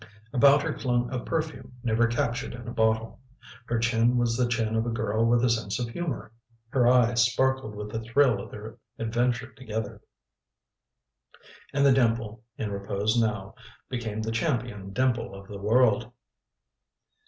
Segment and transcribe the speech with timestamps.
[0.33, 3.19] About her clung a perfume never captured in a bottle;
[3.67, 6.31] her chin was the chin of a girl with a sense of humor;
[6.69, 10.01] her eyes sparkled with the thrill of their adventure together.
[11.71, 13.53] And the dimple, in repose now,
[13.89, 16.11] became the champion dimple of the world.